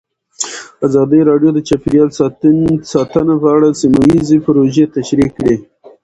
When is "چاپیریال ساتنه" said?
1.67-3.33